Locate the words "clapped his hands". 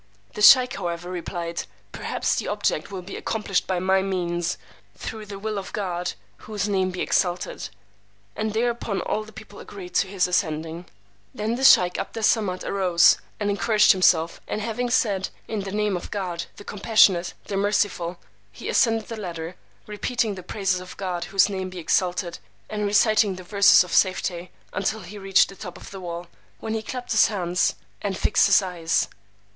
26.81-27.75